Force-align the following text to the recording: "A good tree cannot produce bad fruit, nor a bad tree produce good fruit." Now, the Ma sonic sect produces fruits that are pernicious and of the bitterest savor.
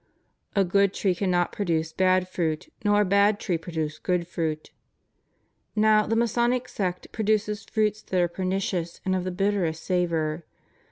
"A 0.55 0.63
good 0.63 0.95
tree 0.95 1.13
cannot 1.13 1.51
produce 1.51 1.93
bad 1.93 2.27
fruit, 2.27 2.73
nor 2.83 3.01
a 3.01 3.05
bad 3.05 3.39
tree 3.39 3.59
produce 3.59 3.99
good 3.99 4.27
fruit." 4.27 4.71
Now, 5.75 6.07
the 6.07 6.15
Ma 6.15 6.25
sonic 6.25 6.67
sect 6.69 7.11
produces 7.11 7.65
fruits 7.65 8.01
that 8.01 8.19
are 8.19 8.27
pernicious 8.27 8.99
and 9.05 9.15
of 9.15 9.25
the 9.25 9.29
bitterest 9.31 9.83
savor. 9.83 10.43